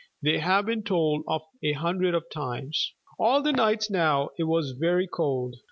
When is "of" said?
1.27-1.43, 2.15-2.23